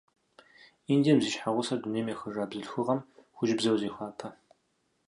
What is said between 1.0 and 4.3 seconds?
зи щхьэгъусэр дунейм ехыжа бзылъхугъэм хужьыбзэу зехуапэ.